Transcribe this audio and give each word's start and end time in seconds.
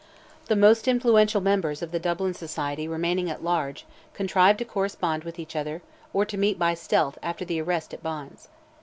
The 0.47 0.55
most 0.55 0.87
influential 0.87 1.41
members 1.41 1.83
of 1.83 1.91
the 1.91 1.99
Dublin 1.99 2.33
Society 2.33 2.87
remaining 2.87 3.29
at 3.29 3.43
large 3.43 3.85
contrived 4.15 4.57
to 4.57 4.65
correspond 4.65 5.23
with 5.23 5.37
each 5.37 5.55
other, 5.55 5.83
or 6.11 6.25
to 6.25 6.39
meet 6.39 6.57
by 6.57 6.73
stealth 6.73 7.19
after 7.21 7.45
the 7.45 7.61
arrest 7.61 7.93
at 7.93 8.01
Bond's. 8.01 8.47